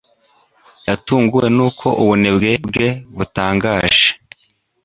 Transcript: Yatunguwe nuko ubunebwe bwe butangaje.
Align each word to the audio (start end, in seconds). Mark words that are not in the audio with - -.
Yatunguwe 0.87 1.47
nuko 1.55 1.87
ubunebwe 2.01 2.51
bwe 2.69 2.87
butangaje. 3.17 4.07